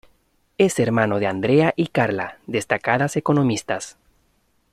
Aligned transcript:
Es 0.57 0.79
hermano 0.79 1.19
de 1.19 1.27
Andrea 1.27 1.73
y 1.75 1.89
Carla, 1.89 2.39
destacadas 2.47 3.15
economistas. 3.17 3.99